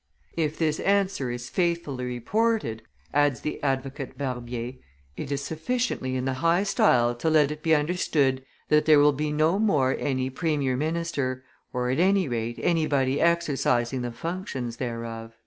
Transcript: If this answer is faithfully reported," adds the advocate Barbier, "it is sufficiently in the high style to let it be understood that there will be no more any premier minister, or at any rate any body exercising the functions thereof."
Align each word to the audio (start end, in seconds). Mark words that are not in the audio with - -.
If 0.35 0.57
this 0.57 0.79
answer 0.79 1.29
is 1.29 1.47
faithfully 1.47 2.05
reported," 2.05 2.81
adds 3.13 3.41
the 3.41 3.61
advocate 3.61 4.17
Barbier, 4.17 4.73
"it 5.15 5.31
is 5.31 5.41
sufficiently 5.43 6.15
in 6.15 6.25
the 6.25 6.33
high 6.41 6.63
style 6.63 7.13
to 7.13 7.29
let 7.29 7.51
it 7.51 7.61
be 7.61 7.75
understood 7.75 8.43
that 8.69 8.85
there 8.85 8.97
will 8.97 9.13
be 9.13 9.31
no 9.31 9.59
more 9.59 9.95
any 9.99 10.31
premier 10.31 10.75
minister, 10.75 11.43
or 11.71 11.91
at 11.91 11.99
any 11.99 12.27
rate 12.27 12.57
any 12.63 12.87
body 12.87 13.21
exercising 13.21 14.01
the 14.01 14.11
functions 14.11 14.77
thereof." 14.77 15.37